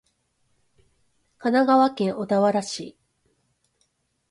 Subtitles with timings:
[1.37, 2.97] 神奈川県小田原市